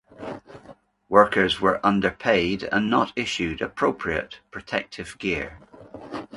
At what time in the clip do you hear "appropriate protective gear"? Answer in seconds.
3.61-5.59